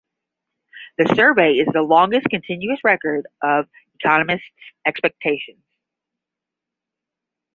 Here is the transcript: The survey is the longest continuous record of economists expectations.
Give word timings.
The 0.97 1.13
survey 1.15 1.51
is 1.57 1.67
the 1.71 1.83
longest 1.83 2.25
continuous 2.31 2.79
record 2.83 3.27
of 3.43 3.67
economists 3.99 4.47
expectations. 4.87 5.63